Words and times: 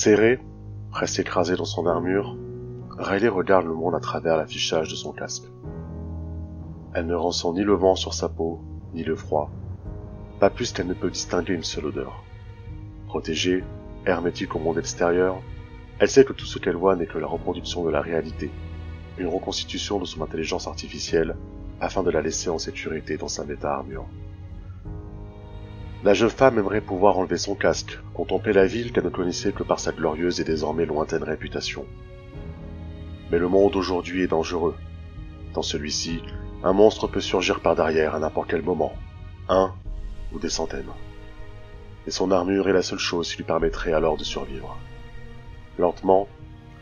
Serré, 0.00 0.38
presque 0.92 1.18
écrasé 1.18 1.56
dans 1.56 1.64
son 1.64 1.88
armure, 1.88 2.36
Riley 2.98 3.26
regarde 3.26 3.66
le 3.66 3.74
monde 3.74 3.96
à 3.96 3.98
travers 3.98 4.36
l'affichage 4.36 4.88
de 4.88 4.94
son 4.94 5.10
casque. 5.10 5.50
Elle 6.94 7.06
ne 7.06 7.16
ressent 7.16 7.52
ni 7.52 7.64
le 7.64 7.72
vent 7.72 7.96
sur 7.96 8.14
sa 8.14 8.28
peau, 8.28 8.60
ni 8.94 9.02
le 9.02 9.16
froid, 9.16 9.50
pas 10.38 10.50
plus 10.50 10.72
qu'elle 10.72 10.86
ne 10.86 10.94
peut 10.94 11.10
distinguer 11.10 11.54
une 11.54 11.64
seule 11.64 11.86
odeur. 11.86 12.22
Protégée, 13.08 13.64
hermétique 14.06 14.54
au 14.54 14.60
monde 14.60 14.78
extérieur, 14.78 15.42
elle 15.98 16.08
sait 16.08 16.24
que 16.24 16.32
tout 16.32 16.46
ce 16.46 16.60
qu'elle 16.60 16.76
voit 16.76 16.94
n'est 16.94 17.06
que 17.06 17.18
la 17.18 17.26
reproduction 17.26 17.84
de 17.84 17.90
la 17.90 18.00
réalité, 18.00 18.52
une 19.18 19.26
reconstitution 19.26 19.98
de 19.98 20.04
son 20.04 20.22
intelligence 20.22 20.68
artificielle 20.68 21.34
afin 21.80 22.04
de 22.04 22.10
la 22.12 22.22
laisser 22.22 22.50
en 22.50 22.58
sécurité 22.60 23.16
dans 23.16 23.26
sa 23.26 23.44
méta-armure. 23.44 24.06
La 26.08 26.14
jeune 26.14 26.30
femme 26.30 26.58
aimerait 26.58 26.80
pouvoir 26.80 27.18
enlever 27.18 27.36
son 27.36 27.54
casque, 27.54 27.98
contempler 28.14 28.54
la 28.54 28.66
ville 28.66 28.92
qu'elle 28.92 29.04
ne 29.04 29.10
connaissait 29.10 29.52
que 29.52 29.62
par 29.62 29.78
sa 29.78 29.92
glorieuse 29.92 30.40
et 30.40 30.44
désormais 30.44 30.86
lointaine 30.86 31.22
réputation. 31.22 31.84
Mais 33.30 33.38
le 33.38 33.46
monde 33.46 33.76
aujourd'hui 33.76 34.22
est 34.22 34.28
dangereux. 34.28 34.74
Dans 35.52 35.60
celui-ci, 35.60 36.22
un 36.64 36.72
monstre 36.72 37.08
peut 37.08 37.20
surgir 37.20 37.60
par 37.60 37.76
derrière 37.76 38.14
à 38.14 38.20
n'importe 38.20 38.48
quel 38.48 38.62
moment. 38.62 38.94
Un 39.50 39.74
ou 40.32 40.38
des 40.38 40.48
centaines. 40.48 40.94
Et 42.06 42.10
son 42.10 42.30
armure 42.30 42.70
est 42.70 42.72
la 42.72 42.80
seule 42.80 42.98
chose 42.98 43.30
qui 43.30 43.36
lui 43.36 43.44
permettrait 43.44 43.92
alors 43.92 44.16
de 44.16 44.24
survivre. 44.24 44.78
Lentement, 45.76 46.26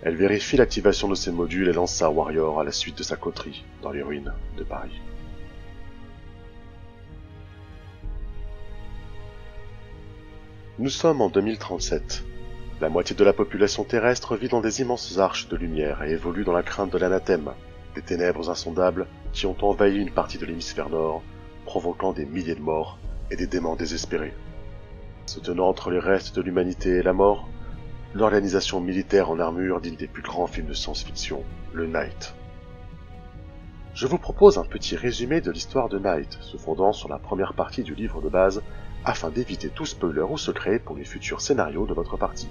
elle 0.03 0.15
vérifie 0.15 0.57
l'activation 0.57 1.09
de 1.09 1.17
ses 1.17 1.33
modules 1.33 1.67
et 1.67 1.73
lance 1.73 1.95
sa 1.95 2.11
Warrior 2.11 2.61
à 2.61 2.65
la 2.65 2.71
suite 2.71 2.99
de 2.99 3.03
sa 3.03 3.17
coterie 3.17 3.65
dans 3.83 3.91
les 3.91 4.03
ruines 4.03 4.35
de 4.57 4.63
Paris. 4.63 5.01
Nous 10.79 10.91
sommes 10.91 11.23
en 11.23 11.31
2037. 11.31 12.23
La 12.83 12.91
moitié 12.91 13.17
de 13.17 13.25
la 13.25 13.33
population 13.33 13.83
terrestre 13.83 14.37
vit 14.37 14.49
dans 14.49 14.61
des 14.61 14.83
immenses 14.83 15.17
arches 15.17 15.49
de 15.49 15.57
lumière 15.57 16.03
et 16.03 16.11
évolue 16.11 16.45
dans 16.45 16.53
la 16.53 16.63
crainte 16.63 16.93
de 16.93 16.99
l'anathème, 16.99 17.53
des 17.95 18.03
ténèbres 18.03 18.51
insondables 18.51 19.07
qui 19.33 19.47
ont 19.47 19.57
envahi 19.63 19.97
une 19.97 20.11
partie 20.11 20.37
de 20.37 20.45
l'hémisphère 20.45 20.91
nord, 20.91 21.23
provoquant 21.65 22.13
des 22.13 22.27
milliers 22.27 22.57
de 22.57 22.61
morts 22.61 22.99
et 23.31 23.37
des 23.37 23.47
démons 23.47 23.75
désespérés. 23.75 24.35
Se 25.25 25.41
tenant 25.41 25.69
entre 25.69 25.91
les 25.91 25.99
restes 25.99 26.37
de 26.37 26.43
l'humanité 26.43 26.91
et 26.91 27.03
la 27.03 27.15
mort, 27.15 27.49
l'organisation 28.13 28.79
militaire 28.79 29.31
en 29.31 29.41
armure 29.41 29.81
digne 29.81 29.97
des 29.97 30.09
plus 30.09 30.23
grands 30.23 30.47
films 30.47 30.67
de 30.67 30.75
science-fiction, 30.75 31.43
le 31.73 31.87
Knight. 31.87 32.35
Je 33.95 34.07
vous 34.07 34.19
propose 34.19 34.59
un 34.59 34.65
petit 34.67 34.95
résumé 34.95 35.41
de 35.41 35.51
l'histoire 35.51 35.89
de 35.89 35.99
Knight, 35.99 36.37
se 36.43 36.59
fondant 36.59 36.93
sur 36.93 37.09
la 37.09 37.19
première 37.19 37.55
partie 37.55 37.83
du 37.83 37.95
livre 37.95 38.21
de 38.21 38.29
base, 38.29 38.63
afin 39.07 39.31
d'éviter 39.31 39.71
tout 39.71 39.87
spoiler 39.87 40.27
ou 40.29 40.37
secret 40.37 40.81
pour 40.81 40.97
les 40.97 41.05
futurs 41.05 41.41
scénarios 41.41 41.87
de 41.87 41.95
votre 41.95 42.17
partie. 42.17 42.49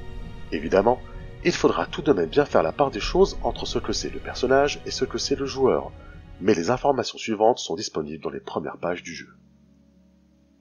Évidemment, 0.54 1.00
il 1.44 1.52
faudra 1.52 1.86
tout 1.86 2.02
de 2.02 2.14
même 2.14 2.30
bien 2.30 2.46
faire 2.46 2.64
la 2.64 2.72
part 2.72 2.92
des 2.92 3.02
choses 3.02 3.38
entre 3.44 3.66
ce 3.66 3.78
que 3.78 3.92
c'est 3.92 4.10
le 4.10 4.20
personnage 4.20 4.82
et 4.86 4.92
ce 4.92 5.04
que 5.04 5.18
c'est 5.18 5.36
le 5.36 5.46
joueur, 5.46 5.92
mais 6.40 6.56
les 6.56 6.72
informations 6.72 7.18
suivantes 7.18 7.60
sont 7.60 7.76
disponibles 7.76 8.24
dans 8.24 8.30
les 8.30 8.40
premières 8.40 8.78
pages 8.78 9.04
du 9.04 9.14
jeu. 9.14 9.28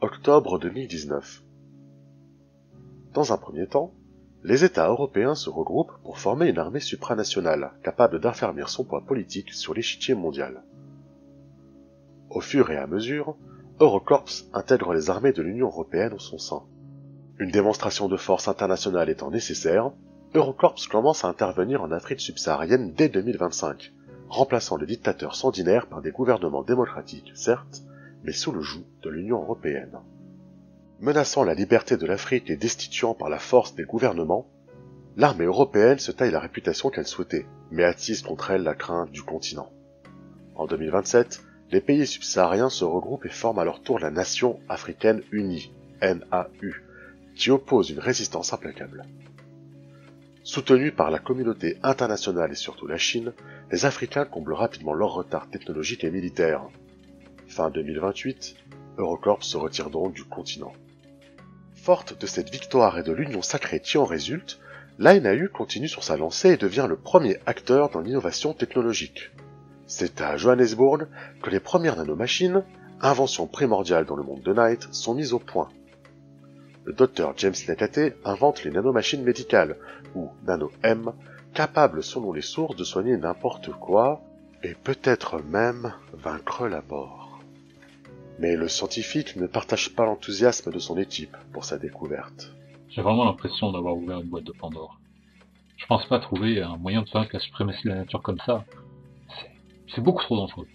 Octobre 0.01 0.59
2019 0.59 1.43
Dans 3.13 3.33
un 3.33 3.39
premier 3.39 3.69
temps, 3.69 3.95
les 4.43 4.65
États 4.65 4.89
européens 4.89 5.37
se 5.37 5.49
regroupent 5.49 5.97
pour 6.03 6.19
former 6.19 6.49
une 6.49 6.59
armée 6.59 6.81
supranationale 6.81 7.73
capable 7.85 8.19
d'affermir 8.19 8.69
son 8.69 8.85
poids 8.85 9.07
politique 9.07 9.53
sur 9.53 9.73
l'échiquier 9.73 10.15
mondial. 10.15 10.65
Au 12.31 12.41
fur 12.41 12.71
et 12.73 12.77
à 12.77 12.89
mesure, 12.89 13.37
Eurocorps 13.81 14.45
intègre 14.53 14.95
les 14.95 15.11
armées 15.11 15.33
de 15.33 15.43
l'Union 15.43 15.67
européenne 15.67 16.13
en 16.13 16.19
son 16.21 16.39
sein. 16.39 16.63
Une 17.41 17.51
démonstration 17.51 18.09
de 18.09 18.17
force 18.17 18.47
internationale 18.47 19.11
étant 19.11 19.33
nécessaire, 19.33 19.91
Eurocorps 20.33 20.89
commence 20.89 21.25
à 21.25 21.29
intervenir 21.29 21.83
en 21.83 21.91
Afrique 21.91 22.21
subsaharienne 22.21 22.93
dès 22.93 23.09
2025, 23.09 23.93
remplaçant 24.29 24.77
les 24.77 24.87
dictateurs 24.87 25.35
sanguinaires 25.35 25.89
par 25.89 26.03
des 26.03 26.13
gouvernements 26.13 26.63
démocratiques, 26.63 27.33
certes, 27.35 27.83
mais 28.23 28.33
sous 28.33 28.53
le 28.53 28.61
joug 28.61 28.85
de 29.03 29.11
l'Union 29.11 29.43
européenne. 29.43 29.99
Menaçant 31.01 31.43
la 31.43 31.55
liberté 31.55 31.97
de 31.97 32.07
l'Afrique 32.07 32.51
et 32.51 32.57
destituant 32.57 33.15
par 33.15 33.29
la 33.29 33.41
force 33.41 33.75
des 33.75 33.83
gouvernements, 33.83 34.47
l'armée 35.17 35.47
européenne 35.47 35.99
se 35.99 36.13
taille 36.13 36.31
la 36.31 36.39
réputation 36.39 36.91
qu'elle 36.91 37.09
souhaitait, 37.09 37.47
mais 37.73 37.83
attise 37.83 38.23
contre 38.23 38.53
elle 38.53 38.63
la 38.63 38.75
crainte 38.75 39.11
du 39.11 39.25
continent. 39.25 39.73
En 40.55 40.67
2027, 40.67 41.43
les 41.71 41.81
pays 41.81 42.07
subsahariens 42.07 42.71
se 42.71 42.85
regroupent 42.85 43.27
et 43.27 43.31
forment 43.31 43.59
à 43.59 43.65
leur 43.65 43.83
tour 43.83 43.99
la 43.99 44.11
Nation 44.11 44.61
africaine 44.69 45.23
unie, 45.33 45.73
NAU, 46.03 46.73
qui 47.35 47.51
oppose 47.51 47.91
une 47.91 47.99
résistance 47.99 48.53
implacable. 48.53 49.05
Soutenus 50.43 50.95
par 50.95 51.11
la 51.11 51.19
communauté 51.19 51.79
internationale 51.83 52.53
et 52.53 52.57
surtout 52.57 52.87
la 52.87 52.99
Chine, 52.99 53.33
les 53.73 53.87
Africains 53.87 54.27
comblent 54.27 54.53
rapidement 54.53 54.93
leur 54.93 55.15
retard 55.15 55.49
technologique 55.49 56.05
et 56.05 56.11
militaire. 56.11 56.69
Fin 57.49 57.71
2028, 57.71 58.55
Eurocorp 58.99 59.43
se 59.43 59.57
retire 59.57 59.91
donc 59.91 60.13
du 60.13 60.25
continent. 60.25 60.73
Forte 61.75 62.21
de 62.21 62.27
cette 62.27 62.51
victoire 62.51 62.99
et 62.99 63.03
de 63.03 63.13
l'union 63.13 63.43
sacrée 63.43 63.81
qui 63.81 63.99
en 63.99 64.05
résulte, 64.05 64.61
l'ANAU 64.99 65.49
continue 65.49 65.89
sur 65.89 66.05
sa 66.05 66.17
lancée 66.17 66.51
et 66.51 66.57
devient 66.57 66.87
le 66.89 66.97
premier 66.97 67.39
acteur 67.47 67.91
dans 67.91 68.01
l'innovation 68.01 68.53
technologique. 68.53 69.31
C'est 69.87 70.21
à 70.21 70.37
Johannesburg 70.37 71.07
que 71.43 71.51
les 71.51 71.61
premières 71.61 71.97
nanomachines, 71.97 72.65
invention 73.01 73.47
primordiale 73.47 74.07
dans 74.07 74.17
le 74.17 74.23
monde 74.23 74.43
de 74.43 74.53
Night, 74.53 74.89
sont 74.93 75.15
mises 75.15 75.33
au 75.33 75.39
point 75.39 75.69
le 76.85 76.93
docteur 76.93 77.33
James 77.37 77.55
Nakate 77.67 78.15
invente 78.25 78.63
les 78.63 78.71
nanomachines 78.71 79.23
médicales, 79.23 79.77
ou 80.15 80.31
nano-M, 80.47 81.13
capables 81.55 82.03
selon 82.03 82.33
les 82.33 82.43
sources 82.43 82.77
de 82.77 82.85
soigner 82.85 83.17
n'importe 83.17 83.71
quoi, 83.73 84.21
et 84.63 84.75
peut-être 84.75 85.43
même 85.43 85.95
vaincre 86.13 86.69
la 86.69 86.83
mort. 86.83 87.41
Mais 88.39 88.57
le 88.57 88.69
scientifique 88.69 89.37
ne 89.37 89.47
partage 89.47 89.95
pas 89.95 90.05
l'enthousiasme 90.05 90.71
de 90.73 90.79
son 90.79 90.99
équipe 90.99 91.37
pour 91.53 91.65
sa 91.65 91.79
découverte. 91.79 92.53
J'ai 92.91 93.03
vraiment 93.03 93.25
l'impression 93.25 93.73
d'avoir 93.73 93.97
ouvert 93.97 94.21
une 94.21 94.29
boîte 94.29 94.45
de 94.45 94.53
Pandore. 94.53 94.99
Je 95.77 95.87
pense 95.87 96.07
pas 96.07 96.19
trouver 96.19 96.63
un 96.63 96.77
moyen 96.77 97.03
de 97.03 97.11
vaincre 97.11 97.31
la 97.33 97.41
suprématie 97.41 97.85
de 97.85 97.91
la 97.91 97.97
nature 97.97 98.23
comme 98.23 98.39
ça. 98.45 98.65
C'est 99.89 100.01
beaucoup 100.01 100.23
trop 100.23 100.37
dangereux. 100.37 100.69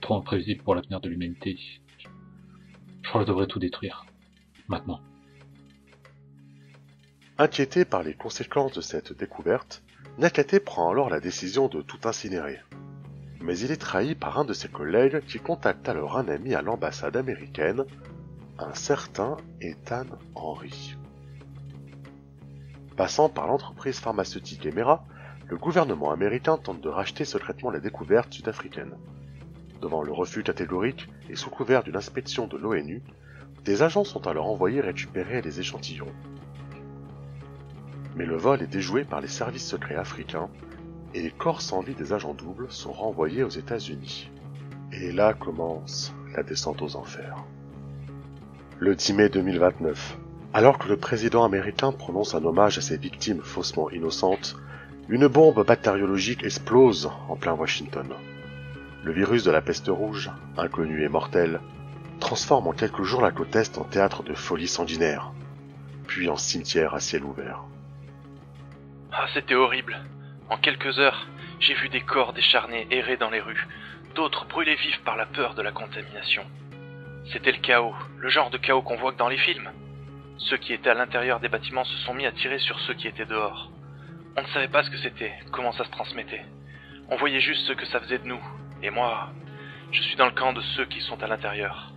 Trop 0.00 0.16
imprévisible 0.16 0.62
pour 0.62 0.74
l'avenir 0.74 1.00
de 1.00 1.08
l'humanité. 1.08 1.58
Je 3.02 3.08
crois 3.08 3.20
que 3.20 3.26
je 3.26 3.32
devrais 3.32 3.46
tout 3.46 3.58
détruire 3.58 4.06
maintenant. 4.68 5.00
Inquiété 7.36 7.84
par 7.84 8.02
les 8.02 8.14
conséquences 8.14 8.72
de 8.72 8.80
cette 8.80 9.12
découverte, 9.12 9.82
Nakate 10.18 10.60
prend 10.60 10.90
alors 10.90 11.10
la 11.10 11.20
décision 11.20 11.68
de 11.68 11.82
tout 11.82 11.98
incinérer. 12.04 12.60
Mais 13.40 13.58
il 13.58 13.72
est 13.72 13.80
trahi 13.80 14.14
par 14.14 14.38
un 14.38 14.44
de 14.44 14.52
ses 14.52 14.68
collègues 14.68 15.20
qui 15.26 15.38
contacte 15.38 15.88
alors 15.88 16.16
un 16.16 16.28
ami 16.28 16.54
à 16.54 16.62
l'ambassade 16.62 17.16
américaine, 17.16 17.84
un 18.58 18.72
certain 18.74 19.36
Ethan 19.60 20.06
Henry. 20.34 20.96
Passant 22.96 23.28
par 23.28 23.48
l'entreprise 23.48 23.98
pharmaceutique 23.98 24.64
Emera, 24.64 25.04
le 25.46 25.56
gouvernement 25.56 26.10
américain 26.10 26.56
tente 26.56 26.80
de 26.80 26.88
racheter 26.88 27.24
secrètement 27.24 27.70
la 27.70 27.80
découverte 27.80 28.32
sud-africaine. 28.32 28.94
Devant 29.82 30.02
le 30.02 30.12
refus 30.12 30.42
catégorique 30.42 31.08
et 31.28 31.36
sous 31.36 31.50
couvert 31.50 31.82
d'une 31.82 31.96
inspection 31.96 32.46
de 32.46 32.56
l'ONU, 32.56 33.02
des 33.64 33.82
agents 33.82 34.04
sont 34.04 34.26
alors 34.26 34.46
envoyés 34.46 34.80
récupérer 34.80 35.42
les 35.42 35.60
échantillons. 35.60 36.12
Mais 38.16 38.26
le 38.26 38.36
vol 38.36 38.62
est 38.62 38.66
déjoué 38.66 39.04
par 39.04 39.20
les 39.20 39.28
services 39.28 39.66
secrets 39.66 39.96
africains 39.96 40.48
et 41.14 41.20
les 41.20 41.30
corps 41.30 41.60
sans 41.60 41.80
vie 41.80 41.94
des 41.94 42.12
agents 42.12 42.34
doubles 42.34 42.70
sont 42.70 42.92
renvoyés 42.92 43.42
aux 43.42 43.48
États-Unis. 43.48 44.30
Et 44.92 45.12
là 45.12 45.34
commence 45.34 46.14
la 46.34 46.42
descente 46.42 46.82
aux 46.82 46.96
enfers. 46.96 47.44
Le 48.78 48.94
10 48.94 49.12
mai 49.14 49.28
2029, 49.28 50.18
alors 50.52 50.78
que 50.78 50.88
le 50.88 50.96
président 50.96 51.44
américain 51.44 51.92
prononce 51.92 52.34
un 52.34 52.44
hommage 52.44 52.78
à 52.78 52.80
ses 52.80 52.96
victimes 52.96 53.40
faussement 53.40 53.90
innocentes, 53.90 54.56
une 55.08 55.26
bombe 55.26 55.66
bactériologique 55.66 56.44
explose 56.44 57.10
en 57.28 57.36
plein 57.36 57.52
Washington. 57.52 58.08
Le 59.02 59.12
virus 59.12 59.44
de 59.44 59.50
la 59.50 59.60
peste 59.60 59.88
rouge, 59.88 60.30
inconnu 60.56 61.04
et 61.04 61.08
mortel, 61.08 61.60
transforme 62.20 62.68
en 62.68 62.72
quelques 62.72 63.02
jours 63.02 63.20
la 63.20 63.30
côte 63.30 63.54
Est 63.54 63.76
en 63.76 63.84
théâtre 63.84 64.22
de 64.22 64.32
folie 64.32 64.66
sanguinaire, 64.66 65.32
puis 66.06 66.30
en 66.30 66.36
cimetière 66.36 66.94
à 66.94 67.00
ciel 67.00 67.22
ouvert. 67.24 67.64
Ah, 69.12 69.26
c'était 69.34 69.54
horrible. 69.54 69.98
En 70.48 70.56
quelques 70.56 70.98
heures, 70.98 71.26
j'ai 71.60 71.74
vu 71.74 71.90
des 71.90 72.00
corps 72.00 72.32
décharnés 72.32 72.86
errer 72.90 73.18
dans 73.18 73.30
les 73.30 73.40
rues, 73.40 73.68
d'autres 74.14 74.46
brûlés 74.46 74.76
vifs 74.76 75.02
par 75.04 75.16
la 75.16 75.26
peur 75.26 75.54
de 75.54 75.62
la 75.62 75.72
contamination. 75.72 76.44
C'était 77.30 77.52
le 77.52 77.60
chaos, 77.60 77.94
le 78.18 78.28
genre 78.30 78.50
de 78.50 78.58
chaos 78.58 78.82
qu'on 78.82 78.96
voit 78.96 79.12
que 79.12 79.18
dans 79.18 79.28
les 79.28 79.38
films. 79.38 79.70
Ceux 80.38 80.56
qui 80.56 80.72
étaient 80.72 80.90
à 80.90 80.94
l'intérieur 80.94 81.40
des 81.40 81.48
bâtiments 81.48 81.84
se 81.84 81.96
sont 81.98 82.14
mis 82.14 82.26
à 82.26 82.32
tirer 82.32 82.58
sur 82.58 82.78
ceux 82.80 82.94
qui 82.94 83.06
étaient 83.06 83.26
dehors. 83.26 83.70
On 84.36 84.42
ne 84.42 84.46
savait 84.48 84.68
pas 84.68 84.82
ce 84.82 84.90
que 84.90 84.98
c'était, 84.98 85.32
comment 85.52 85.72
ça 85.72 85.84
se 85.84 85.90
transmettait. 85.90 86.44
On 87.08 87.16
voyait 87.16 87.40
juste 87.40 87.66
ce 87.66 87.72
que 87.72 87.86
ça 87.86 88.00
faisait 88.00 88.18
de 88.18 88.26
nous. 88.26 88.42
Et 88.82 88.90
moi, 88.90 89.30
je 89.92 90.02
suis 90.02 90.16
dans 90.16 90.26
le 90.26 90.32
camp 90.32 90.52
de 90.52 90.60
ceux 90.76 90.86
qui 90.86 91.00
sont 91.02 91.22
à 91.22 91.28
l'intérieur. 91.28 91.92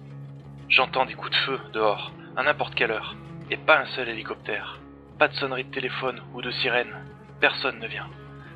J'entends 0.69 1.05
des 1.05 1.15
coups 1.15 1.31
de 1.31 1.35
feu 1.37 1.59
dehors, 1.73 2.11
à 2.35 2.43
n'importe 2.43 2.75
quelle 2.75 2.91
heure, 2.91 3.15
et 3.49 3.57
pas 3.57 3.79
un 3.79 3.85
seul 3.95 4.09
hélicoptère. 4.09 4.79
Pas 5.17 5.29
de 5.29 5.33
sonnerie 5.33 5.63
de 5.63 5.71
téléphone 5.71 6.21
ou 6.35 6.41
de 6.43 6.51
sirène. 6.51 6.93
Personne 7.39 7.79
ne 7.79 7.87
vient. 7.87 8.07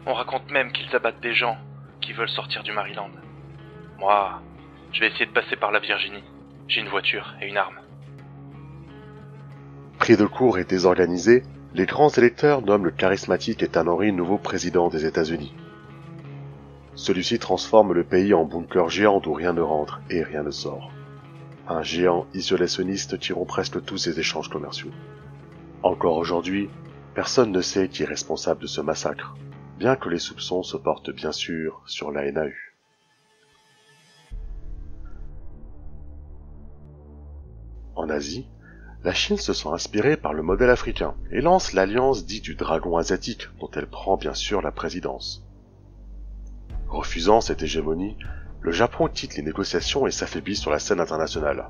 On 0.05 0.13
raconte 0.13 0.51
même 0.51 0.71
qu'ils 0.71 0.95
abattent 0.95 1.21
des 1.21 1.33
gens 1.33 1.57
qui 2.01 2.13
veulent 2.13 2.29
sortir 2.29 2.61
du 2.61 2.71
Maryland. 2.71 3.09
Moi, 3.97 4.41
je 4.93 4.99
vais 4.99 5.07
essayer 5.07 5.25
de 5.25 5.31
passer 5.31 5.55
par 5.55 5.71
la 5.71 5.79
Virginie. 5.79 6.23
J'ai 6.67 6.81
une 6.81 6.89
voiture 6.89 7.33
et 7.41 7.47
une 7.47 7.57
arme. 7.57 7.79
Pris 9.97 10.17
de 10.17 10.25
court 10.25 10.59
et 10.59 10.65
désorganisé, 10.65 11.43
les 11.73 11.85
grands 11.85 12.09
électeurs 12.09 12.61
nomment 12.61 12.85
le 12.85 12.91
charismatique 12.91 13.63
Ethan 13.63 13.87
Henry 13.87 14.11
nouveau 14.11 14.37
président 14.37 14.89
des 14.89 15.05
États-Unis. 15.05 15.55
Celui-ci 16.95 17.39
transforme 17.39 17.93
le 17.93 18.03
pays 18.03 18.33
en 18.33 18.43
bunker 18.43 18.89
géant 18.89 19.21
d'où 19.21 19.31
rien 19.31 19.53
ne 19.53 19.61
rentre 19.61 20.01
et 20.09 20.21
rien 20.21 20.43
ne 20.43 20.51
sort. 20.51 20.91
Un 21.69 21.81
géant 21.81 22.27
isolationniste 22.33 23.17
tirant 23.19 23.45
presque 23.45 23.81
tous 23.85 23.97
ses 23.97 24.19
échanges 24.19 24.49
commerciaux. 24.49 24.91
Encore 25.81 26.17
aujourd'hui, 26.17 26.69
personne 27.15 27.53
ne 27.53 27.61
sait 27.61 27.87
qui 27.87 28.03
est 28.03 28.05
responsable 28.05 28.61
de 28.61 28.67
ce 28.67 28.81
massacre, 28.81 29.37
bien 29.79 29.95
que 29.95 30.09
les 30.09 30.19
soupçons 30.19 30.63
se 30.63 30.75
portent 30.75 31.11
bien 31.11 31.31
sûr 31.31 31.81
sur 31.85 32.11
la 32.11 32.29
NAU. 32.29 32.51
En 37.95 38.09
Asie, 38.09 38.47
la 39.03 39.13
Chine 39.13 39.37
se 39.37 39.53
sent 39.53 39.69
inspirée 39.69 40.15
par 40.15 40.33
le 40.33 40.43
modèle 40.43 40.69
africain 40.69 41.15
et 41.31 41.41
lance 41.41 41.73
l'alliance 41.73 42.25
dite 42.25 42.43
du 42.43 42.53
dragon 42.53 42.97
asiatique 42.97 43.47
dont 43.59 43.69
elle 43.73 43.87
prend 43.87 44.15
bien 44.15 44.35
sûr 44.35 44.61
la 44.61 44.71
présidence. 44.71 45.43
Refusant 46.87 47.41
cette 47.41 47.63
hégémonie, 47.63 48.15
le 48.61 48.71
Japon 48.71 49.07
quitte 49.07 49.37
les 49.37 49.43
négociations 49.43 50.05
et 50.05 50.11
s'affaiblit 50.11 50.55
sur 50.55 50.69
la 50.69 50.77
scène 50.77 50.99
internationale. 50.99 51.69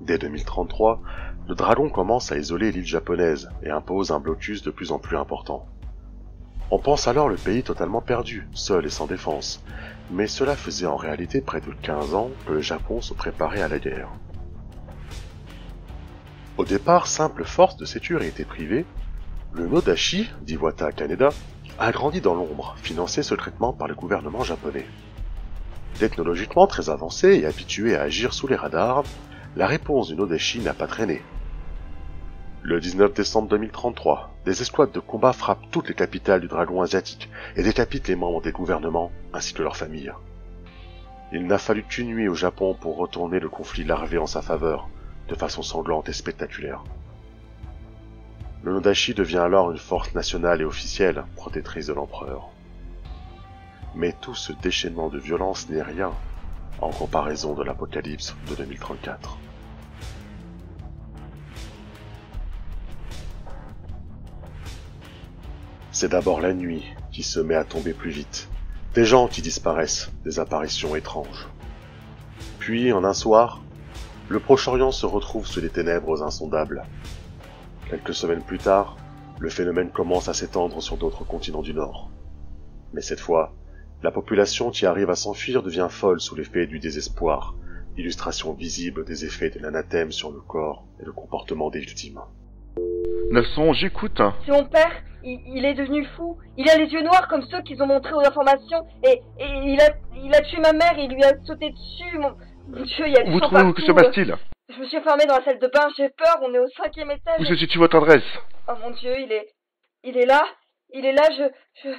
Dès 0.00 0.18
2033, 0.18 1.00
le 1.48 1.54
dragon 1.54 1.88
commence 1.88 2.30
à 2.32 2.36
isoler 2.36 2.70
l'île 2.70 2.84
japonaise 2.84 3.48
et 3.62 3.70
impose 3.70 4.10
un 4.10 4.20
blocus 4.20 4.62
de 4.62 4.70
plus 4.70 4.92
en 4.92 4.98
plus 4.98 5.16
important. 5.16 5.66
On 6.70 6.78
pense 6.78 7.08
alors 7.08 7.30
le 7.30 7.36
pays 7.36 7.62
totalement 7.62 8.02
perdu, 8.02 8.46
seul 8.52 8.84
et 8.84 8.90
sans 8.90 9.06
défense, 9.06 9.64
mais 10.10 10.26
cela 10.26 10.54
faisait 10.54 10.86
en 10.86 10.96
réalité 10.96 11.40
près 11.40 11.62
de 11.62 11.70
15 11.70 12.14
ans 12.14 12.30
que 12.46 12.52
le 12.52 12.60
Japon 12.60 13.00
se 13.00 13.14
préparait 13.14 13.62
à 13.62 13.68
la 13.68 13.78
guerre. 13.78 14.10
Au 16.62 16.64
départ, 16.64 17.08
simple 17.08 17.42
force 17.42 17.76
de 17.76 17.84
sécurité 17.84 18.44
privée, 18.44 18.84
le 19.52 19.66
Nodashi 19.66 20.30
d'Iwata 20.42 20.92
Kaneda 20.92 21.30
a 21.76 21.90
grandi 21.90 22.20
dans 22.20 22.36
l'ombre, 22.36 22.76
financé 22.80 23.24
secrètement 23.24 23.72
par 23.72 23.88
le 23.88 23.96
gouvernement 23.96 24.44
japonais. 24.44 24.86
Technologiquement 25.98 26.68
très 26.68 26.88
avancé 26.88 27.34
et 27.34 27.46
habitué 27.46 27.96
à 27.96 28.02
agir 28.02 28.32
sous 28.32 28.46
les 28.46 28.54
radars, 28.54 29.02
la 29.56 29.66
réponse 29.66 30.06
du 30.06 30.14
Nodashi 30.14 30.60
n'a 30.60 30.72
pas 30.72 30.86
traîné. 30.86 31.20
Le 32.62 32.78
19 32.78 33.12
décembre 33.12 33.48
2033, 33.48 34.30
des 34.44 34.62
escouades 34.62 34.92
de 34.92 35.00
combat 35.00 35.32
frappent 35.32 35.68
toutes 35.72 35.88
les 35.88 35.96
capitales 35.96 36.42
du 36.42 36.46
dragon 36.46 36.80
asiatique 36.80 37.28
et 37.56 37.64
décapitent 37.64 38.06
les 38.06 38.14
membres 38.14 38.40
des 38.40 38.52
gouvernements 38.52 39.10
ainsi 39.34 39.52
que 39.52 39.64
leurs 39.64 39.76
familles. 39.76 40.12
Il 41.32 41.44
n'a 41.48 41.58
fallu 41.58 41.82
qu'une 41.82 42.14
nuit 42.14 42.28
au 42.28 42.36
Japon 42.36 42.76
pour 42.80 42.98
retourner 42.98 43.40
le 43.40 43.48
conflit 43.48 43.82
larvé 43.82 44.16
en 44.16 44.26
sa 44.28 44.42
faveur, 44.42 44.88
de 45.28 45.34
façon 45.34 45.62
sanglante 45.62 46.08
et 46.08 46.12
spectaculaire. 46.12 46.82
Le 48.62 48.72
Nodashi 48.72 49.14
devient 49.14 49.38
alors 49.38 49.72
une 49.72 49.78
force 49.78 50.14
nationale 50.14 50.60
et 50.60 50.64
officielle, 50.64 51.24
protectrice 51.36 51.86
de 51.86 51.92
l'empereur. 51.92 52.50
Mais 53.94 54.12
tout 54.20 54.34
ce 54.34 54.52
déchaînement 54.52 55.08
de 55.08 55.18
violence 55.18 55.68
n'est 55.68 55.82
rien 55.82 56.12
en 56.80 56.90
comparaison 56.90 57.54
de 57.54 57.62
l'apocalypse 57.62 58.36
de 58.48 58.54
2034. 58.54 59.38
C'est 65.90 66.08
d'abord 66.08 66.40
la 66.40 66.54
nuit 66.54 66.84
qui 67.12 67.22
se 67.22 67.38
met 67.38 67.54
à 67.54 67.64
tomber 67.64 67.92
plus 67.92 68.10
vite, 68.10 68.48
des 68.94 69.04
gens 69.04 69.28
qui 69.28 69.42
disparaissent, 69.42 70.10
des 70.24 70.40
apparitions 70.40 70.96
étranges. 70.96 71.48
Puis, 72.58 72.92
en 72.92 73.04
un 73.04 73.14
soir, 73.14 73.61
le 74.28 74.40
Proche-Orient 74.40 74.92
se 74.92 75.06
retrouve 75.06 75.46
sous 75.46 75.60
les 75.60 75.68
ténèbres 75.68 76.22
insondables. 76.22 76.84
Quelques 77.88 78.14
semaines 78.14 78.42
plus 78.42 78.58
tard, 78.58 78.96
le 79.38 79.50
phénomène 79.50 79.90
commence 79.90 80.28
à 80.28 80.34
s'étendre 80.34 80.82
sur 80.82 80.96
d'autres 80.96 81.24
continents 81.24 81.62
du 81.62 81.74
Nord. 81.74 82.10
Mais 82.92 83.02
cette 83.02 83.20
fois, 83.20 83.52
la 84.02 84.10
population 84.10 84.70
qui 84.70 84.86
arrive 84.86 85.10
à 85.10 85.14
s'enfuir 85.16 85.62
devient 85.62 85.88
folle 85.90 86.20
sous 86.20 86.34
l'effet 86.34 86.66
du 86.66 86.78
désespoir, 86.78 87.54
illustration 87.96 88.52
visible 88.54 89.04
des 89.04 89.24
effets 89.24 89.50
de 89.50 89.58
l'anathème 89.58 90.12
sur 90.12 90.30
le 90.30 90.40
corps 90.40 90.84
et 91.00 91.04
le 91.04 91.12
comportement 91.12 91.70
des 91.70 91.80
victimes. 91.80 92.20
Nelson, 93.30 93.72
j'écoute. 93.74 94.20
C'est 94.46 94.52
mon 94.52 94.64
père, 94.64 94.92
il, 95.22 95.40
il 95.46 95.64
est 95.64 95.74
devenu 95.74 96.06
fou. 96.16 96.38
Il 96.56 96.68
a 96.70 96.76
les 96.76 96.86
yeux 96.86 97.02
noirs 97.02 97.28
comme 97.28 97.42
ceux 97.50 97.62
qu'ils 97.62 97.82
ont 97.82 97.86
montrés 97.86 98.14
aux 98.14 98.26
informations 98.26 98.84
et, 99.04 99.22
et 99.38 99.46
il, 99.64 99.80
a, 99.80 99.90
il 100.22 100.34
a 100.34 100.40
tué 100.40 100.58
ma 100.60 100.72
mère, 100.72 100.94
il 100.98 101.10
lui 101.12 101.22
a 101.22 101.32
sauté 101.44 101.70
dessus. 101.70 102.18
Mon 102.18 102.32
Dieu, 102.68 103.06
il 103.06 103.12
y 103.12 103.16
a 103.16 103.24
du 103.24 103.30
Vous 103.32 103.40
sang 103.40 103.48
trouvez 103.48 103.72
que 103.74 103.82
se 103.82 103.92
passe-t-il 103.92 104.36
Je 104.68 104.80
me 104.80 104.86
suis 104.86 104.98
enfermée 104.98 105.26
dans 105.26 105.36
la 105.36 105.44
salle 105.44 105.58
de 105.58 105.66
bain, 105.66 105.88
j'ai 105.96 106.08
peur, 106.10 106.38
on 106.42 106.54
est 106.54 106.58
au 106.58 106.68
cinquième 106.76 107.10
étage. 107.10 107.40
Où 107.40 107.44
se 107.44 107.56
situe 107.56 107.78
votre 107.78 107.96
adresse? 107.96 108.22
Oh 108.68 108.72
mon 108.80 108.90
Dieu, 108.90 109.12
il 109.18 109.32
est, 109.32 109.48
il 110.04 110.16
est 110.16 110.26
là, 110.26 110.42
il 110.94 111.04
est 111.04 111.12
là, 111.12 111.28
je, 111.36 111.44
je... 111.82 111.94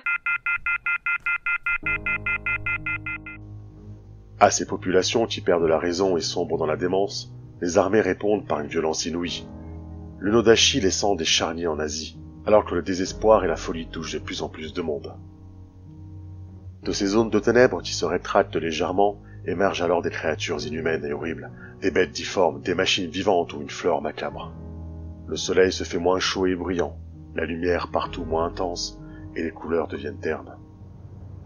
À 4.40 4.50
ces 4.52 4.66
populations 4.66 5.26
qui 5.26 5.42
perdent 5.42 5.64
la 5.68 5.80
raison 5.80 6.18
et 6.18 6.22
sombrent 6.22 6.58
dans 6.58 6.66
la 6.66 6.78
démence, 6.78 7.32
les 7.62 7.78
armées 7.78 8.02
répondent 8.02 8.48
par 8.48 8.60
une 8.60 8.68
violence 8.68 9.06
inouïe. 9.06 9.46
Le 10.20 10.32
Nodashi 10.32 10.80
laissant 10.80 11.16
des 11.16 11.26
charniers 11.26 11.68
en 11.68 11.80
Asie, 11.80 12.18
alors 12.46 12.66
que 12.66 12.76
le 12.76 12.82
désespoir 12.82 13.44
et 13.44 13.48
la 13.48 13.56
folie 13.56 13.88
touchent 13.88 14.14
de 14.14 14.20
plus 14.20 14.42
en 14.42 14.50
plus 14.50 14.74
de 14.74 14.82
monde. 14.82 15.14
De 16.84 16.92
ces 16.92 17.08
zones 17.08 17.30
de 17.30 17.40
ténèbres 17.40 17.82
qui 17.82 17.94
se 17.94 18.06
rétractent 18.06 18.56
légèrement, 18.58 19.22
émergent 19.46 19.82
alors 19.82 20.02
des 20.02 20.10
créatures 20.10 20.66
inhumaines 20.66 21.06
et 21.06 21.14
horribles, 21.14 21.52
des 21.82 21.92
bêtes 21.92 22.12
difformes, 22.12 22.62
des 22.62 22.76
machines 22.76 23.10
vivantes 23.10 23.54
ou 23.54 23.62
une 23.62 23.70
fleur 23.70 24.02
macabre. 24.02 24.54
Le 25.28 25.36
soleil 25.36 25.72
se 25.72 25.84
fait 25.84 26.00
moins 26.00 26.20
chaud 26.20 26.46
et 26.46 26.56
bruyant, 26.56 26.98
la 27.36 27.46
lumière 27.46 27.90
partout 27.92 28.26
moins 28.26 28.46
intense, 28.46 29.00
et 29.36 29.44
les 29.44 29.52
couleurs 29.52 29.88
deviennent 29.88 30.20
ternes. 30.20 30.58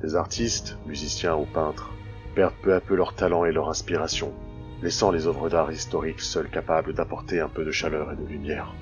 Les 0.03 0.15
artistes, 0.15 0.77
musiciens 0.86 1.36
ou 1.36 1.45
peintres, 1.45 1.91
perdent 2.36 2.53
peu 2.62 2.74
à 2.74 2.81
peu 2.81 2.95
leur 2.95 3.15
talent 3.15 3.45
et 3.45 3.51
leur 3.51 3.69
inspiration, 3.69 4.33
laissant 4.81 5.12
les 5.12 5.25
œuvres 5.25 5.50
d'art 5.50 5.71
historiques 5.71 6.21
seules 6.21 6.50
capables 6.50 6.93
d'apporter 6.93 7.39
un 7.39 7.50
peu 7.50 7.65
de 7.65 7.71
chaleur 7.71 8.12
et 8.12 8.15
de 8.15 8.25
lumière. 8.25 8.74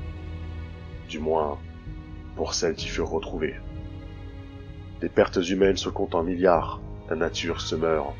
Du 1.07 1.19
moins, 1.19 1.57
pour 2.35 2.53
celles 2.53 2.75
qui 2.75 2.87
furent 2.87 3.09
retrouvées. 3.09 3.55
Les 5.01 5.09
pertes 5.09 5.37
humaines 5.49 5.77
se 5.77 5.89
comptent 5.89 6.15
en 6.15 6.23
milliards, 6.23 6.81
la 7.09 7.15
nature 7.15 7.61
se 7.61 7.75
meurt, 7.75 8.13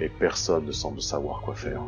et 0.00 0.08
personne 0.08 0.66
ne 0.66 0.72
semble 0.72 1.02
savoir 1.02 1.42
quoi 1.42 1.54
faire. 1.54 1.82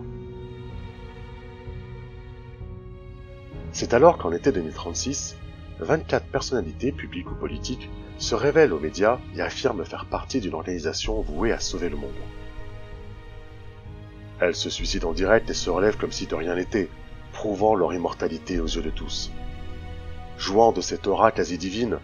C'est 3.73 3.93
alors 3.93 4.19
qu'en 4.19 4.33
été 4.33 4.53
2036, 4.53 5.37
24 5.81 6.27
personnalités 6.27 6.93
publiques 6.93 7.31
ou 7.31 7.35
politiques 7.35 7.91
se 8.19 8.35
révèlent 8.35 8.73
aux 8.73 8.79
médias 8.79 9.19
et 9.35 9.41
affirment 9.41 9.85
faire 9.85 10.07
partie 10.07 10.41
d'une 10.41 10.55
organisation 10.55 11.21
vouée 11.21 11.53
à 11.53 11.59
sauver 11.59 11.89
le 11.89 11.97
monde. 11.97 12.13
Elles 14.41 14.55
se 14.55 14.71
suicident 14.71 15.11
en 15.11 15.13
direct 15.13 15.51
et 15.51 15.55
se 15.55 15.71
relèvent 15.71 15.97
comme 15.97 16.13
si 16.13 16.27
de 16.27 16.35
rien 16.35 16.55
n'était, 16.55 16.89
prouvant 17.33 17.75
leur 17.75 17.93
immortalité 17.93 18.61
aux 18.61 18.67
yeux 18.67 18.83
de 18.83 18.91
tous. 18.91 19.33
Jouant 20.39 20.73
de 20.73 20.81
cette 20.81 21.07
aura 21.07 21.33
quasi 21.33 21.59
divine, 21.59 21.99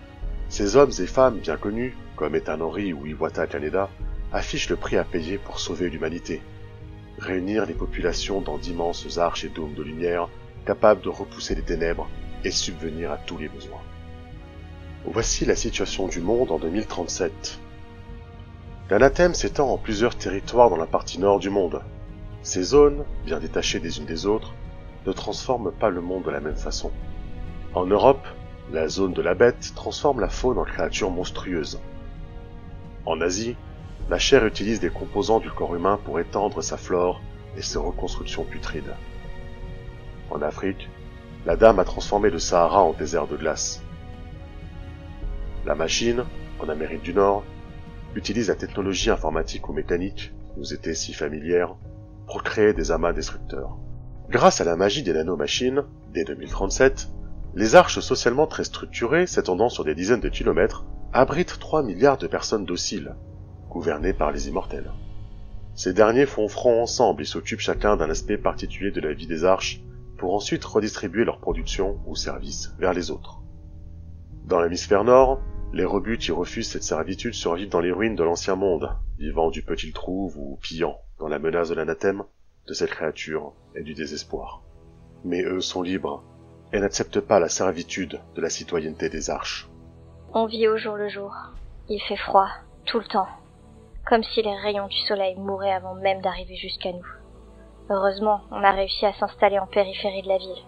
ces 0.49 0.77
hommes 0.77 0.93
et 0.99 1.07
femmes 1.07 1.39
bien 1.39 1.57
connus, 1.57 1.97
comme 2.17 2.35
Ethan 2.35 2.61
ou 2.61 3.07
Iwata 3.07 3.47
Kaneda, 3.47 3.89
affichent 4.33 4.71
le 4.71 4.77
prix 4.77 4.97
à 4.97 5.05
payer 5.05 5.39
pour 5.39 5.59
sauver 5.59 5.91
l'humanité. 5.91 6.43
Réunir 7.19 7.67
les 7.67 7.75
populations 7.75 8.41
dans 8.41 8.59
d'immenses 8.59 9.19
arches 9.19 9.45
et 9.45 9.49
dômes 9.49 9.75
de 9.75 9.83
lumière, 9.83 10.29
capables 10.65 11.03
de 11.03 11.09
repousser 11.09 11.55
les 11.55 11.63
ténèbres 11.63 12.09
et 12.45 12.51
subvenir 12.51 13.13
à 13.13 13.19
tous 13.19 13.39
les 13.39 13.49
besoins. 13.49 13.83
Voici 15.05 15.45
la 15.45 15.57
situation 15.57 16.09
du 16.09 16.21
monde 16.21 16.51
en 16.51 16.59
2037. 16.59 17.59
L'anathème 18.91 19.35
s'étend 19.35 19.71
en 19.71 19.79
plusieurs 19.79 20.17
territoires 20.17 20.69
dans 20.69 20.77
la 20.77 20.87
partie 20.87 21.19
nord 21.19 21.39
du 21.39 21.49
monde. 21.49 21.83
Ces 22.43 22.63
zones, 22.63 23.05
bien 23.25 23.39
détachées 23.39 23.81
des 23.81 23.99
unes 23.99 24.07
des 24.07 24.27
autres, 24.27 24.55
ne 25.07 25.13
transforment 25.13 25.73
pas 25.73 25.91
le 25.91 26.01
monde 26.01 26.25
de 26.25 26.31
la 26.31 26.41
même 26.41 26.57
façon. 26.57 26.91
En 27.75 27.87
Europe, 27.87 28.27
la 28.73 28.89
zone 28.89 29.13
de 29.13 29.23
la 29.23 29.35
bête 29.35 29.73
transforme 29.75 30.21
la 30.21 30.29
faune 30.29 30.59
en 30.59 30.65
créatures 30.65 31.11
monstrueuses. 31.11 31.81
En 33.07 33.21
Asie, 33.21 33.57
la 34.11 34.19
chair 34.19 34.45
utilise 34.45 34.81
des 34.81 34.91
composants 34.91 35.39
du 35.39 35.53
corps 35.53 35.77
humain 35.77 35.97
pour 36.05 36.19
étendre 36.19 36.63
sa 36.63 36.77
flore 36.77 37.23
et 37.57 37.63
ses 37.63 37.79
reconstructions 37.79 38.43
putrides. 38.43 38.97
En 40.31 40.43
Afrique, 40.43 40.91
la 41.47 41.55
dame 41.55 41.79
a 41.79 41.85
transformé 41.85 42.29
le 42.29 42.41
Sahara 42.41 42.83
en 42.83 42.93
désert 42.93 43.29
de 43.29 43.37
glace. 43.37 43.81
La 45.65 45.77
machine, 45.77 46.25
en 46.59 46.69
Amérique 46.69 47.03
du 47.03 47.15
Nord, 47.15 47.45
utilise 48.17 48.49
la 48.49 48.57
technologie 48.57 49.11
informatique 49.11 49.69
ou 49.69 49.73
mécanique, 49.73 50.33
nous 50.57 50.75
était 50.75 50.95
si 50.95 51.13
familière, 51.13 51.77
pour 52.27 52.43
créer 52.43 52.73
des 52.73 52.91
amas 52.91 53.13
destructeurs. 53.13 53.77
Grâce 54.29 54.61
à 54.61 54.65
la 54.65 54.75
magie 54.75 55.05
des 55.05 55.13
nanomachines, 55.13 55.85
dès 56.13 56.25
2037, 56.25 57.09
Les 57.55 57.75
arches 57.75 57.99
socialement 57.99 58.47
très 58.47 58.63
structurées, 58.63 59.27
s'étendant 59.27 59.69
sur 59.69 59.85
des 59.85 59.97
dizaines 59.97 60.21
de 60.21 60.29
kilomètres, 60.29 60.85
abritent 61.13 61.59
3 61.59 61.83
milliards 61.83 62.19
de 62.19 62.29
personnes 62.29 62.65
dociles, 62.65 63.17
gouvernées 63.71 64.13
par 64.13 64.33
les 64.33 64.49
immortels. 64.49 64.91
Ces 65.75 65.95
derniers 65.95 66.27
font 66.27 66.49
front 66.49 66.83
ensemble 66.83 67.23
et 67.23 67.27
s'occupent 67.27 67.61
chacun 67.61 67.97
d'un 67.97 68.11
aspect 68.11 68.37
particulier 68.37 68.91
de 68.91 69.01
la 69.01 69.15
vie 69.15 69.27
des 69.27 69.45
arches 69.45 69.81
pour 70.19 70.35
ensuite 70.35 70.65
redistribuer 70.65 71.25
leur 71.25 71.39
production 71.39 71.99
ou 72.07 72.15
services 72.15 72.75
vers 72.79 72.93
les 72.93 73.11
autres. 73.11 73.41
Dans 74.45 74.61
l'hémisphère 74.61 75.05
nord, 75.05 75.41
les 75.73 75.85
rebuts 75.85 76.19
qui 76.19 76.33
refusent 76.33 76.69
cette 76.69 76.83
servitude 76.83 77.33
survivent 77.33 77.71
dans 77.71 77.81
les 77.81 77.93
ruines 77.93 78.17
de 78.17 78.25
l'ancien 78.25 78.57
monde, 78.57 78.91
vivant 79.19 79.51
du 79.51 79.63
peu 79.63 79.77
qu'ils 79.77 79.93
trouvent 79.93 80.37
ou 80.37 80.59
pillant 80.61 80.99
dans 81.19 81.29
la 81.29 81.39
menace 81.39 81.69
de 81.69 81.75
l'anathème 81.75 82.25
de 82.67 82.75
cette 82.75 82.91
créature 82.91 83.53
et 83.75 83.83
du 83.83 83.95
désespoir. 83.95 84.63
Mais 85.25 85.43
eux 85.43 85.61
sont 85.61 85.83
libres 85.83 86.25
et 86.73 86.81
n'acceptent 86.81 87.21
pas 87.21 87.41
la 87.41 87.49
servitude 87.49 88.21
de 88.35 88.41
la 88.41 88.51
citoyenneté 88.51 89.09
des 89.09 89.31
arches. 89.31 89.69
On 90.35 90.47
vit 90.47 90.69
au 90.69 90.77
jour 90.77 90.97
le 90.97 91.09
jour. 91.09 91.35
Il 91.89 92.01
fait 92.09 92.17
froid, 92.17 92.49
tout 92.87 92.99
le 92.99 93.07
temps. 93.07 93.29
Comme 94.11 94.25
si 94.25 94.43
les 94.43 94.57
rayons 94.57 94.89
du 94.89 94.99
soleil 95.07 95.37
mouraient 95.37 95.71
avant 95.71 95.95
même 95.95 96.21
d'arriver 96.21 96.57
jusqu'à 96.57 96.91
nous. 96.91 97.07
Heureusement, 97.91 98.41
on 98.51 98.65
a 98.65 98.73
réussi 98.73 99.07
à 99.07 99.13
s'installer 99.13 99.61
en 99.61 99.69
périphérie 99.69 100.23
de 100.23 100.29
la 100.29 100.39
ville, 100.39 100.65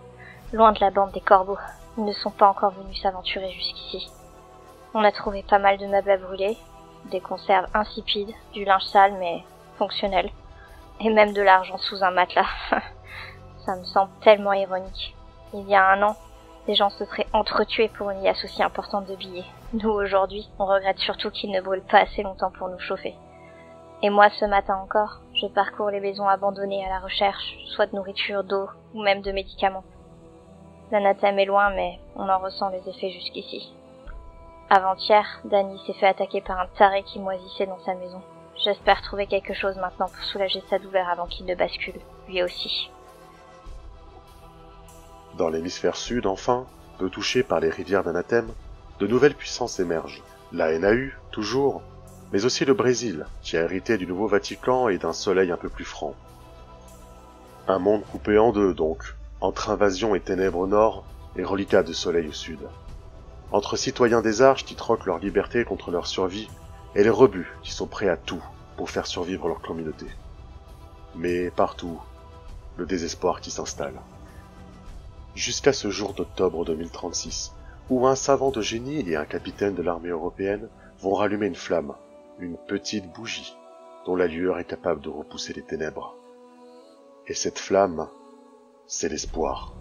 loin 0.53 0.71
de 0.71 0.79
la 0.79 0.93
bande 0.93 1.11
des 1.11 1.21
corbeaux. 1.21 1.59
Ils 1.99 2.05
ne 2.05 2.13
sont 2.13 2.31
pas 2.31 2.49
encore 2.49 2.71
venus 2.71 3.03
s'aventurer 3.03 3.51
jusqu'ici. 3.51 4.09
On 4.95 5.03
a 5.03 5.11
trouvé 5.11 5.43
pas 5.43 5.59
mal 5.59 5.77
de 5.77 5.89
meubles 5.89 6.13
à 6.13 6.19
brûler, 6.19 6.57
des 7.11 7.19
conserves 7.19 7.67
insipides, 7.75 8.33
du 8.53 8.65
linge 8.65 8.85
sale 8.85 9.15
mais 9.19 9.43
fonctionnel, 9.77 10.31
et 11.01 11.11
même 11.11 11.33
de 11.33 11.43
l'argent 11.43 11.79
sous 11.79 12.05
un 12.05 12.13
matelas. 12.13 12.47
Ça 13.67 13.75
me 13.75 13.83
semble 13.83 14.13
tellement 14.21 14.53
ironique. 14.53 15.17
Il 15.53 15.69
y 15.69 15.75
a 15.75 15.91
un 15.91 16.01
an, 16.05 16.17
des 16.69 16.77
gens 16.77 16.91
se 16.91 17.05
seraient 17.05 17.27
entretués 17.33 17.89
pour 17.89 18.09
une 18.11 18.23
liasse 18.23 18.45
aussi 18.45 18.63
importante 18.63 19.07
de 19.07 19.17
billets. 19.17 19.51
Nous, 19.73 19.91
aujourd'hui, 19.91 20.49
on 20.61 20.65
regrette 20.65 21.01
surtout 21.01 21.33
qu'ils 21.33 21.51
ne 21.51 21.61
brûlent 21.61 21.83
pas 21.83 22.03
assez 22.03 22.23
longtemps 22.23 22.53
pour 22.53 22.69
nous 22.69 22.79
chauffer. 22.79 23.17
Et 24.05 24.11
moi, 24.11 24.29
ce 24.31 24.45
matin 24.45 24.77
encore, 24.77 25.21
je 25.41 25.47
parcours 25.47 25.91
les 25.91 26.01
maisons 26.01 26.27
abandonnées 26.27 26.85
à 26.85 26.89
la 26.89 26.99
recherche, 26.99 27.57
soit 27.69 27.87
de 27.87 27.95
nourriture, 27.95 28.43
d'eau, 28.43 28.69
ou 28.95 29.03
même 29.03 29.23
de 29.23 29.31
médicaments. 29.31 29.85
L'anathème 30.91 31.39
est 31.39 31.45
loin, 31.45 31.71
mais 31.71 32.01
on 32.17 32.29
en 32.29 32.39
ressent 32.41 32.69
les 32.71 32.89
effets 32.89 33.11
jusqu'ici. 33.11 33.73
Avant-hier, 34.69 35.25
Danny 35.45 35.79
s'est 35.87 35.93
fait 35.93 36.09
attaquer 36.09 36.41
par 36.41 36.59
un 36.59 36.67
taré 36.79 37.05
qui 37.05 37.21
moisissait 37.21 37.67
dans 37.67 37.79
sa 37.85 37.95
maison. 37.95 38.21
J'espère 38.65 39.03
trouver 39.03 39.27
quelque 39.27 39.55
chose 39.55 39.77
maintenant 39.77 40.09
pour 40.09 40.25
soulager 40.25 40.63
sa 40.69 40.81
douleur 40.81 41.09
avant 41.09 41.27
qu'il 41.27 41.47
ne 41.47 41.55
bascule, 41.55 42.01
lui 42.27 42.43
aussi. 42.43 42.91
Dans 45.39 45.49
l'hémisphère 45.49 45.97
sud, 45.97 46.27
enfin, 46.27 46.67
peu 46.99 47.09
touché 47.09 47.43
par 47.45 47.61
les 47.61 47.71
rivières 47.71 48.03
d'anathème, 48.03 48.53
de 48.99 49.07
nouvelles 49.07 49.35
puissances 49.35 49.79
émergent. 49.79 50.23
La 50.53 50.77
NAU, 50.79 51.13
toujours, 51.31 51.83
mais 52.33 52.45
aussi 52.45 52.65
le 52.65 52.75
Brésil, 52.75 53.27
qui 53.43 53.57
a 53.57 53.63
hérité 53.63 53.99
du 53.99 54.07
nouveau 54.07 54.27
Vatican 54.27 54.89
et 54.89 54.99
d'un 54.99 55.13
soleil 55.13 55.53
un 55.53 55.57
peu 55.57 55.69
plus 55.69 55.85
franc. 55.85 56.15
Un 57.69 57.79
monde 57.79 58.05
coupé 58.11 58.39
en 58.39 58.53
deux, 58.53 58.75
donc, 58.75 59.15
entre 59.41 59.71
invasion 59.71 60.15
et 60.15 60.21
ténèbres 60.21 60.59
au 60.59 60.67
nord, 60.67 61.05
et 61.37 61.45
reliquat 61.45 61.83
de 61.83 61.93
soleil 61.93 62.29
au 62.29 62.33
sud. 62.33 62.61
Entre 63.53 63.77
citoyens 63.77 64.23
des 64.23 64.41
arches 64.41 64.65
qui 64.65 64.75
troquent 64.75 65.07
leur 65.07 65.19
liberté 65.19 65.65
contre 65.65 65.91
leur 65.91 66.07
survie, 66.07 66.49
et 66.95 67.03
les 67.03 67.11
rebuts 67.11 67.53
qui 67.63 67.73
sont 67.73 67.87
prêts 67.87 68.09
à 68.09 68.17
tout 68.17 68.43
pour 68.77 68.91
faire 68.91 69.07
survivre 69.07 69.49
leur 69.49 69.61
communauté. 69.61 70.07
Mais 71.15 71.51
partout, 71.51 72.01
le 72.77 72.87
désespoir 72.87 73.41
qui 73.41 73.51
s'installe 73.51 74.01
jusqu'à 75.35 75.73
ce 75.73 75.91
jour 75.91 76.13
d'octobre 76.15 76.65
2036, 76.65 77.53
où 77.91 78.07
un 78.07 78.15
savant 78.15 78.51
de 78.51 78.61
génie 78.61 79.09
et 79.09 79.17
un 79.17 79.25
capitaine 79.25 79.75
de 79.75 79.83
l'armée 79.83 80.11
européenne 80.11 80.69
vont 81.01 81.15
rallumer 81.15 81.47
une 81.47 81.55
flamme, 81.55 81.95
une 82.39 82.57
petite 82.57 83.13
bougie, 83.13 83.57
dont 84.07 84.17
la 84.17 84.27
lueur 84.27 84.59
est 84.59 84.65
capable 84.65 85.01
de 85.01 85.09
repousser 85.09 85.53
les 85.53 85.63
ténèbres. 85.63 86.17
Et 87.27 87.35
cette 87.35 87.59
flamme, 87.59 88.09
c'est 88.87 89.09
l'espoir. 89.09 89.75